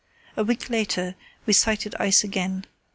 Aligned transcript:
A 0.35 0.43
week 0.43 0.67
later 0.71 1.13
we 1.45 1.53
sighted 1.53 1.93
ice 1.99 2.23
again. 2.23 2.65